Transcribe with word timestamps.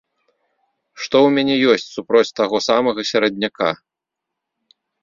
Што 1.01 1.15
ў 1.25 1.35
мяне 1.35 1.55
ёсць 1.75 1.87
супроць 1.99 2.35
таго 2.43 2.57
самага 2.71 3.01
серадняка? 3.13 3.69